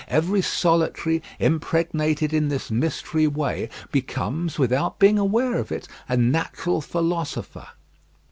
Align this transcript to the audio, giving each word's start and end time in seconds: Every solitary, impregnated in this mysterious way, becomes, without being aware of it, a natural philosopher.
Every 0.07 0.41
solitary, 0.41 1.21
impregnated 1.39 2.33
in 2.33 2.47
this 2.47 2.71
mysterious 2.71 3.33
way, 3.33 3.69
becomes, 3.91 4.57
without 4.57 4.97
being 4.97 5.19
aware 5.19 5.59
of 5.59 5.71
it, 5.71 5.87
a 6.09 6.17
natural 6.17 6.81
philosopher. 6.81 7.67